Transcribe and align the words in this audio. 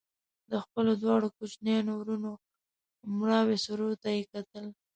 د 0.51 0.51
خپلو 0.63 0.91
دواړو 1.01 1.27
کوچنيانو 1.37 1.91
وروڼو 1.97 2.31
مړاوو 3.17 3.61
څېرو 3.63 3.89
ته 4.01 4.09
يې 4.15 4.21
کتل 4.33 4.65